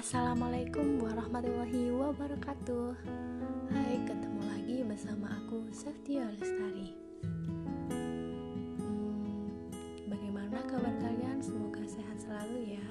[0.00, 2.96] Assalamualaikum warahmatullahi wabarakatuh.
[3.68, 6.96] Hai, ketemu lagi bersama aku Saftia Lestari.
[8.80, 9.52] Hmm,
[10.08, 11.44] Bagaimana kabar kalian?
[11.44, 12.86] Semoga sehat selalu ya.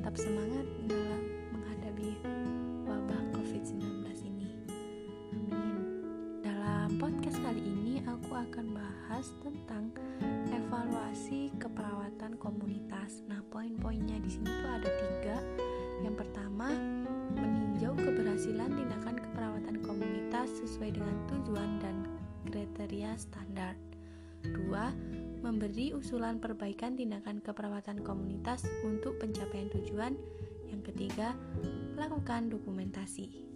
[0.00, 2.16] Tetap semangat dalam menghadapi
[2.88, 4.56] wabah COVID-19 ini.
[5.36, 5.84] Amin.
[6.40, 9.92] Dalam podcast kali ini aku akan bahas tentang
[10.48, 12.89] evaluasi keperawatan komunitas.
[13.26, 15.36] Nah, poin-poinnya di sini tuh ada tiga.
[16.00, 16.70] Yang pertama,
[17.34, 21.96] meninjau keberhasilan tindakan keperawatan komunitas sesuai dengan tujuan dan
[22.48, 23.74] kriteria standar.
[24.40, 24.94] Dua,
[25.44, 30.16] memberi usulan perbaikan tindakan keperawatan komunitas untuk pencapaian tujuan.
[30.70, 31.36] Yang ketiga,
[31.98, 33.50] melakukan dokumentasi.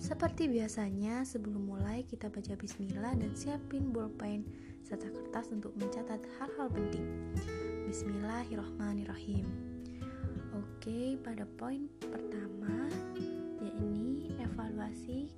[0.00, 4.42] Seperti biasanya, sebelum mulai kita baca bismillah dan siapin bolpen
[4.84, 7.06] serta kertas untuk mencatat hal-hal penting.
[7.88, 9.46] Bismillahirrahmanirrahim.
[10.56, 12.88] Oke, pada poin pertama
[13.60, 15.30] yakni evaluasi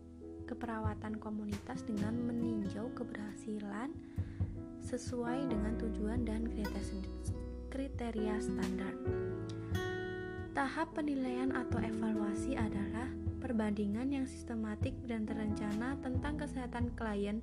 [0.46, 3.92] keperawatan komunitas dengan meninjau keberhasilan
[4.82, 6.50] sesuai dengan tujuan dan
[7.72, 8.94] kriteria standar.
[10.52, 13.08] Tahap penilaian atau evaluasi adalah
[13.40, 17.40] perbandingan yang sistematik dan terencana tentang kesehatan klien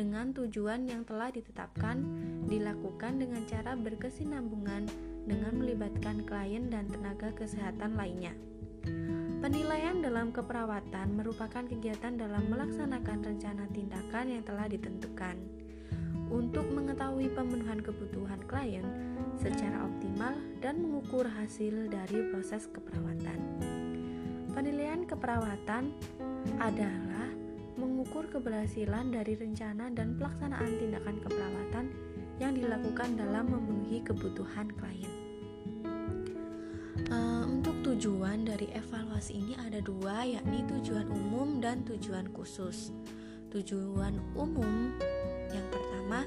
[0.00, 2.00] dengan tujuan yang telah ditetapkan
[2.48, 4.88] dilakukan dengan cara berkesinambungan
[5.28, 8.32] dengan melibatkan klien dan tenaga kesehatan lainnya.
[9.44, 15.36] Penilaian dalam keperawatan merupakan kegiatan dalam melaksanakan rencana tindakan yang telah ditentukan
[16.32, 18.88] untuk mengetahui pemenuhan kebutuhan klien
[19.36, 20.32] secara optimal
[20.64, 23.36] dan mengukur hasil dari proses keperawatan.
[24.56, 25.92] Penilaian keperawatan
[26.56, 27.29] adalah
[28.00, 31.92] mengukur keberhasilan dari rencana dan pelaksanaan tindakan keperawatan
[32.40, 35.12] yang dilakukan dalam memenuhi kebutuhan klien.
[37.12, 42.88] Uh, untuk tujuan dari evaluasi ini ada dua, yakni tujuan umum dan tujuan khusus.
[43.52, 44.96] Tujuan umum
[45.52, 46.24] yang pertama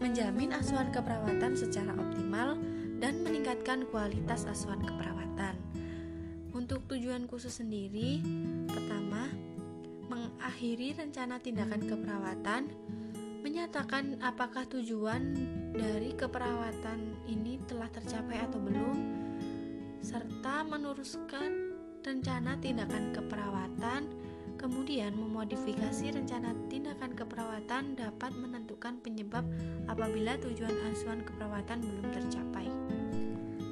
[0.00, 2.56] menjamin asuhan keperawatan secara optimal
[2.96, 5.52] dan meningkatkan kualitas asuhan keperawatan.
[6.56, 8.24] Untuk tujuan khusus sendiri,
[8.72, 9.28] pertama,
[10.10, 12.62] mengakhiri rencana tindakan keperawatan,
[13.46, 15.38] menyatakan apakah tujuan
[15.70, 18.98] dari keperawatan ini telah tercapai atau belum,
[20.02, 24.10] serta meneruskan rencana tindakan keperawatan,
[24.58, 29.46] kemudian memodifikasi rencana tindakan keperawatan dapat menentukan penyebab
[29.86, 32.66] apabila tujuan asuhan keperawatan belum tercapai.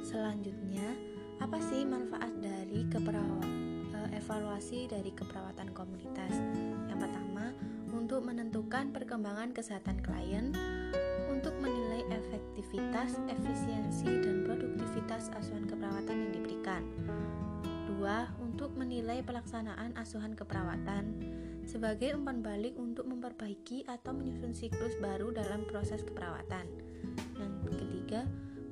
[0.07, 0.87] Selanjutnya,
[1.43, 3.38] apa sih manfaat dari keperawatan
[4.29, 6.37] evaluasi dari keperawatan komunitas?
[6.85, 7.49] Yang pertama,
[7.89, 10.53] untuk menentukan perkembangan kesehatan klien,
[11.33, 16.85] untuk menilai efektivitas, efisiensi, dan produktivitas asuhan keperawatan yang diberikan.
[17.89, 21.09] Dua, untuk menilai pelaksanaan asuhan keperawatan
[21.65, 26.69] sebagai umpan balik untuk memperbaiki atau menyusun siklus baru dalam proses keperawatan.
[27.33, 28.21] Yang ketiga,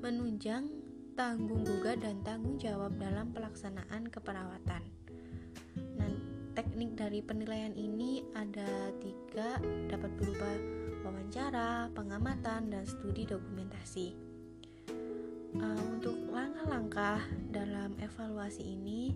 [0.05, 0.69] menunjang
[1.17, 4.96] tanggung gugat dan tanggung jawab dalam pelaksanaan keperawatan.
[6.77, 9.57] Teknik dari penilaian ini ada tiga,
[9.89, 10.45] dapat berupa
[11.01, 14.13] wawancara, pengamatan, dan studi dokumentasi.
[15.57, 19.09] Uh, untuk langkah-langkah dalam evaluasi ini,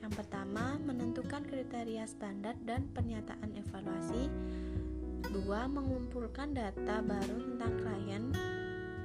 [0.00, 4.32] yang pertama menentukan kriteria standar dan pernyataan evaluasi.
[5.36, 8.24] Dua, mengumpulkan data baru tentang klien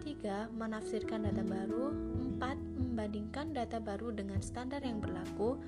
[0.08, 0.56] 3.
[0.56, 1.92] Menafsirkan data baru
[2.40, 2.56] 4.
[2.72, 5.60] Membandingkan data baru dengan standar yang berlaku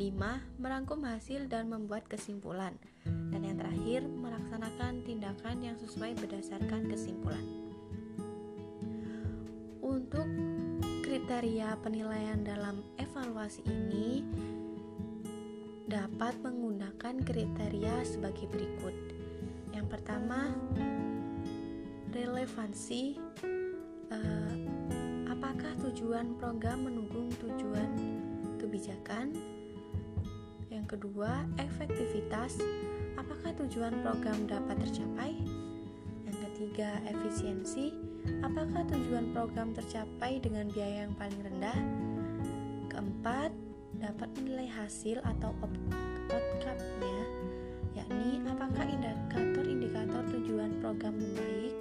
[0.00, 0.16] 5.
[0.56, 2.72] Merangkum hasil dan membuat kesimpulan
[3.04, 7.44] Dan yang terakhir, melaksanakan tindakan yang sesuai berdasarkan kesimpulan
[9.84, 10.24] Untuk
[11.04, 14.24] kriteria penilaian dalam evaluasi ini
[15.90, 18.94] dapat menggunakan kriteria sebagai berikut.
[19.74, 20.54] Yang pertama,
[22.14, 23.18] relevansi
[24.14, 24.54] uh,
[25.34, 27.90] apakah tujuan program mendukung tujuan
[28.62, 29.59] kebijakan?
[30.90, 32.58] Kedua, efektivitas.
[33.14, 35.38] Apakah tujuan program dapat tercapai?
[36.26, 37.94] Yang ketiga, efisiensi.
[38.42, 41.78] Apakah tujuan program tercapai dengan biaya yang paling rendah?
[42.90, 43.54] Keempat,
[44.02, 47.22] dapat menilai hasil atau outcome-nya,
[47.94, 51.78] yakni apakah indikator-indikator tujuan program membaik?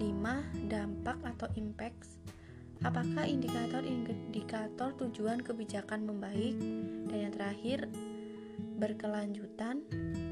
[0.00, 0.08] 5.
[0.72, 2.08] Dampak atau impact
[2.80, 6.56] Apakah indikator-indikator tujuan kebijakan membaik?
[7.12, 7.84] Dan yang terakhir,
[8.80, 9.84] berkelanjutan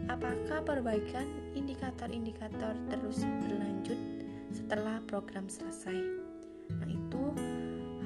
[0.08, 4.00] Apakah perbaikan indikator-indikator terus berlanjut
[4.56, 6.00] setelah program selesai?
[6.72, 7.24] Nah, itu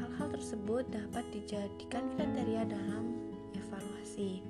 [0.02, 3.14] hal-hal hal tersebut dapat dijadikan kriteria dalam
[3.54, 4.42] evaluasi.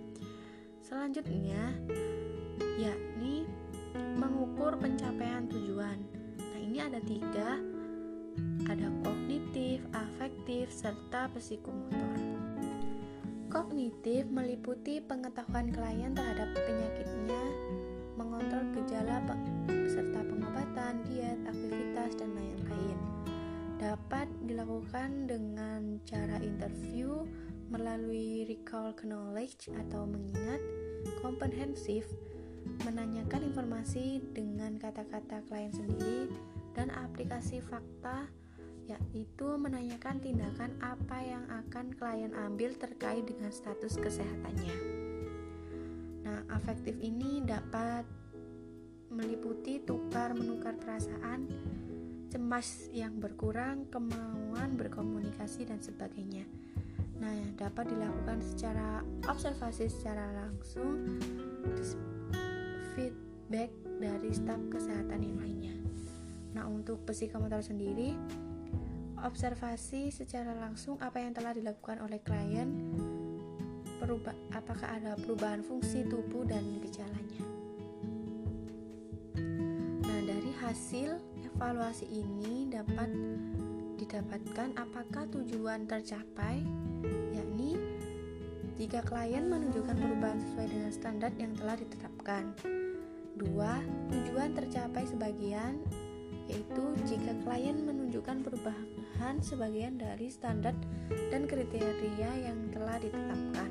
[0.81, 1.77] Selanjutnya,
[2.81, 3.45] yakni
[4.17, 6.01] mengukur pencapaian tujuan.
[6.41, 7.61] Nah, ini ada tiga,
[8.71, 12.19] ada kognitif, afektif, serta psikomotor.
[13.53, 17.43] Kognitif meliputi pengetahuan klien terhadap penyakitnya,
[18.17, 19.21] mengontrol gejala
[19.69, 22.99] serta pengobatan, diet, aktivitas, dan lain-lain.
[23.77, 27.29] Dapat dilakukan dengan cara interview
[27.69, 30.61] melalui recall knowledge atau mengingat,
[31.21, 32.09] komprehensif,
[32.87, 36.31] menanyakan informasi dengan kata-kata klien sendiri
[36.73, 38.29] dan aplikasi fakta
[38.91, 44.75] yaitu menanyakan tindakan apa yang akan klien ambil terkait dengan status kesehatannya.
[46.27, 48.03] Nah, afektif ini dapat
[49.13, 51.47] meliputi tukar menukar perasaan,
[52.33, 56.49] cemas yang berkurang, kemauan berkomunikasi dan sebagainya.
[57.23, 61.21] Nah, dapat dilakukan secara observasi secara langsung
[62.99, 63.71] feedback
[64.03, 65.82] dari staf kesehatan yang lainnya.
[66.53, 68.13] Nah, untuk psikomotor sendiri,
[69.23, 72.69] observasi secara langsung apa yang telah dilakukan oleh klien,
[74.03, 77.43] perubah, apakah ada perubahan fungsi tubuh dan gejalanya.
[80.03, 81.17] Nah, dari hasil
[81.47, 83.09] evaluasi ini dapat
[84.03, 86.59] didapatkan apakah tujuan tercapai,
[87.31, 87.79] yakni
[88.75, 92.51] jika klien menunjukkan perubahan sesuai dengan standar yang telah ditetapkan.
[93.39, 93.79] Dua,
[94.11, 95.79] tujuan tercapai sebagian
[96.51, 100.75] yaitu jika klien menunjukkan perubahan sebagian dari standar
[101.31, 103.71] dan kriteria yang telah ditetapkan.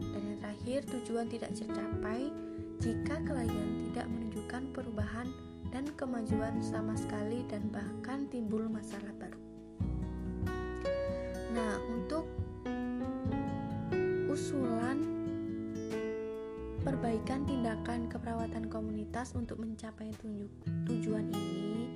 [0.00, 2.32] Dan yang terakhir, tujuan tidak tercapai
[2.80, 5.28] jika klien tidak menunjukkan perubahan
[5.72, 9.40] dan kemajuan sama sekali dan bahkan timbul masalah baru.
[11.56, 12.28] Nah, untuk
[14.28, 15.15] usulan
[16.86, 20.14] Perbaikan tindakan keperawatan komunitas untuk mencapai
[20.86, 21.90] tujuan ini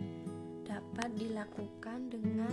[0.66, 2.50] dapat dilakukan dengan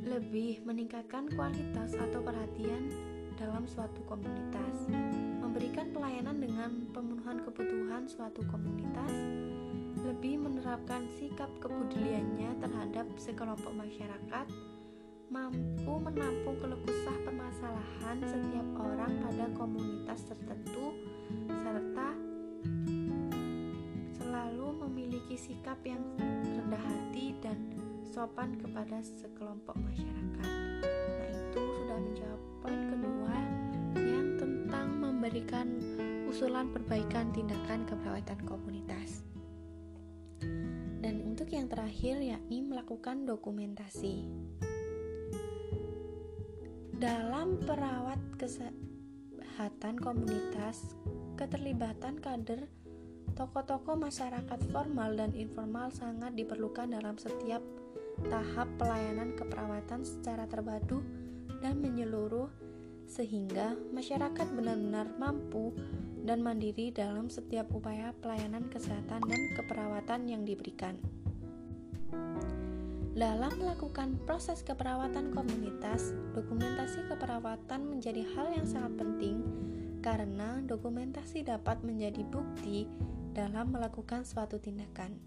[0.00, 2.88] lebih meningkatkan kualitas atau perhatian
[3.36, 4.88] dalam suatu komunitas,
[5.44, 9.12] memberikan pelayanan dengan pemenuhan kebutuhan suatu komunitas,
[10.00, 14.46] lebih menerapkan sikap kepeduliannya terhadap sekelompok masyarakat,
[15.30, 20.98] mampu menampung keluh kesah permasalahan setiap orang pada komunitas tertentu
[21.46, 22.18] serta
[24.18, 27.62] selalu memiliki sikap yang rendah hati dan
[28.02, 30.50] sopan kepada sekelompok masyarakat.
[30.82, 33.36] Nah, itu sudah menjawab poin kedua
[34.02, 35.78] yang tentang memberikan
[36.26, 39.22] usulan perbaikan tindakan keperawatan komunitas.
[40.98, 44.26] Dan untuk yang terakhir yakni melakukan dokumentasi.
[47.00, 50.92] Dalam perawat kesehatan komunitas,
[51.32, 52.68] keterlibatan kader
[53.32, 57.64] tokoh-tokoh masyarakat formal dan informal sangat diperlukan dalam setiap
[58.28, 61.00] tahap pelayanan keperawatan secara terpadu
[61.64, 62.52] dan menyeluruh
[63.08, 65.72] sehingga masyarakat benar-benar mampu
[66.28, 71.00] dan mandiri dalam setiap upaya pelayanan kesehatan dan keperawatan yang diberikan.
[73.10, 79.42] Dalam melakukan proses keperawatan komunitas, dokumentasi keperawatan menjadi hal yang sangat penting
[79.98, 82.86] karena dokumentasi dapat menjadi bukti
[83.34, 85.18] dalam melakukan suatu tindakan.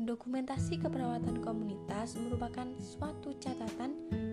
[0.00, 3.92] Dokumentasi keperawatan komunitas merupakan suatu catatan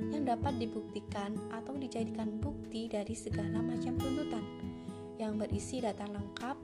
[0.09, 4.41] yang dapat dibuktikan atau dijadikan bukti dari segala macam tuntutan
[5.19, 6.55] yang berisi data lengkap,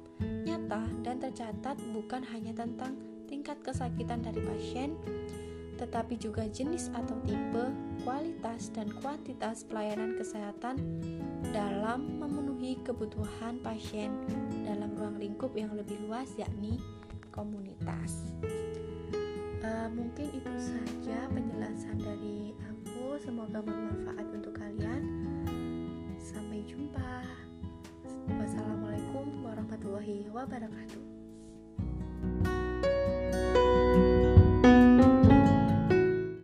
[0.48, 2.95] nyata, dan tercatat bukan hanya tentang
[3.27, 4.95] tingkat kesakitan dari pasien,
[5.75, 7.65] tetapi juga jenis atau tipe,
[8.03, 10.79] kualitas, dan kuantitas pelayanan kesehatan
[11.51, 14.12] dalam memenuhi kebutuhan pasien
[14.63, 16.79] dalam ruang lingkup yang lebih luas, yakni
[17.36, 18.32] komunitas.
[19.65, 23.17] Uh, mungkin itu saja penjelasan dari aku.
[23.17, 25.03] Semoga bermanfaat untuk kalian.
[26.22, 27.25] Sampai jumpa.
[28.29, 31.14] Wassalamualaikum warahmatullahi wabarakatuh.